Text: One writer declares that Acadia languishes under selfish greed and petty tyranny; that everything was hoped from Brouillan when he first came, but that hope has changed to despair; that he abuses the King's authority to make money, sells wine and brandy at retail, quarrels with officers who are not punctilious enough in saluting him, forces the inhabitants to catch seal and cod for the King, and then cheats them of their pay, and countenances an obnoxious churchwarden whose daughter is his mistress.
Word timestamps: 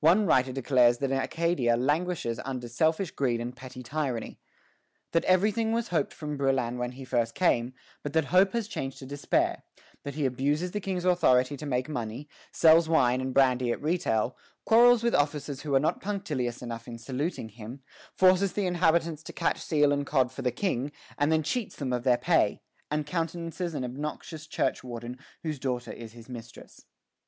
One 0.00 0.26
writer 0.26 0.50
declares 0.50 0.98
that 0.98 1.12
Acadia 1.12 1.76
languishes 1.76 2.40
under 2.44 2.66
selfish 2.66 3.12
greed 3.12 3.40
and 3.40 3.54
petty 3.54 3.80
tyranny; 3.80 4.40
that 5.12 5.22
everything 5.26 5.70
was 5.70 5.86
hoped 5.94 6.12
from 6.12 6.36
Brouillan 6.36 6.78
when 6.78 6.90
he 6.90 7.04
first 7.04 7.36
came, 7.36 7.74
but 8.02 8.12
that 8.14 8.24
hope 8.34 8.54
has 8.54 8.66
changed 8.66 8.98
to 8.98 9.06
despair; 9.06 9.62
that 10.02 10.16
he 10.16 10.26
abuses 10.26 10.72
the 10.72 10.80
King's 10.80 11.04
authority 11.04 11.56
to 11.56 11.64
make 11.64 11.88
money, 11.88 12.28
sells 12.50 12.88
wine 12.88 13.20
and 13.20 13.32
brandy 13.32 13.70
at 13.70 13.80
retail, 13.80 14.36
quarrels 14.64 15.04
with 15.04 15.14
officers 15.14 15.62
who 15.62 15.76
are 15.76 15.78
not 15.78 16.00
punctilious 16.00 16.60
enough 16.60 16.88
in 16.88 16.98
saluting 16.98 17.50
him, 17.50 17.80
forces 18.12 18.54
the 18.54 18.66
inhabitants 18.66 19.22
to 19.22 19.32
catch 19.32 19.60
seal 19.60 19.92
and 19.92 20.06
cod 20.06 20.32
for 20.32 20.42
the 20.42 20.50
King, 20.50 20.90
and 21.16 21.30
then 21.30 21.44
cheats 21.44 21.76
them 21.76 21.92
of 21.92 22.02
their 22.02 22.18
pay, 22.18 22.60
and 22.90 23.06
countenances 23.06 23.74
an 23.74 23.84
obnoxious 23.84 24.48
churchwarden 24.48 25.16
whose 25.44 25.60
daughter 25.60 25.92
is 25.92 26.14
his 26.14 26.28
mistress. 26.28 26.84